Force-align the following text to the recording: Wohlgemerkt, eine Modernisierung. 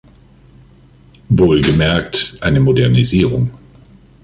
Wohlgemerkt, 1.29 2.35
eine 2.41 2.59
Modernisierung. 2.59 3.51